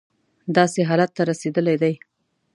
داسې 0.55 0.79
حالت 0.89 1.09
ته 1.17 1.21
رسېدلی 1.31 1.75
دی. 1.81 1.93